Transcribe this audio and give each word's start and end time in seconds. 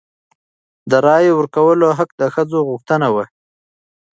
د 0.89 0.91
رایې 1.05 1.31
ورکولو 1.35 1.87
حق 1.97 2.09
د 2.19 2.21
ښځو 2.33 2.59
غوښتنه 2.69 3.07
وه. 3.15 3.25